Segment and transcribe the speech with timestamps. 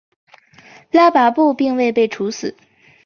[0.89, 2.55] 拉跋布并未被处死。